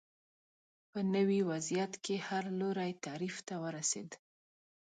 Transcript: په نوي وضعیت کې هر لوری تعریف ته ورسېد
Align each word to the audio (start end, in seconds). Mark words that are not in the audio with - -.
په 0.91 0.99
نوي 1.15 1.39
وضعیت 1.51 1.93
کې 2.03 2.15
هر 2.27 2.43
لوری 2.59 2.91
تعریف 3.05 3.35
ته 3.47 3.55
ورسېد 3.63 4.09